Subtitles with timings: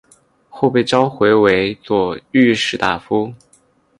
[0.49, 3.31] 后被召回为左御史大夫。